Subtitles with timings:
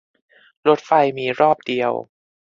[0.67, 1.91] รถไฟมีรอบเดียว